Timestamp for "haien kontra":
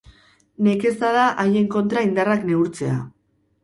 1.45-2.07